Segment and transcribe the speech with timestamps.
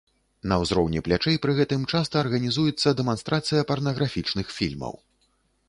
[0.51, 4.93] На ўзроўні плячэй пры гэтым часта арганізуецца дэманстрацыя парнаграфічных фільмаў.